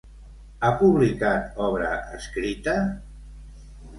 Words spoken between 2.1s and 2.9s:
escrita?